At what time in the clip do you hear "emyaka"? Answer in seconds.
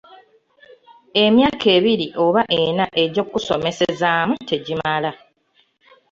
1.23-1.65